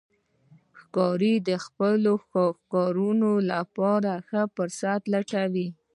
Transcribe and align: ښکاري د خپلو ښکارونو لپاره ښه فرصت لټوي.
ښکاري 0.79 1.33
د 1.47 1.49
خپلو 1.65 2.11
ښکارونو 2.23 3.31
لپاره 3.51 4.11
ښه 4.27 4.41
فرصت 4.55 5.01
لټوي. 5.13 5.67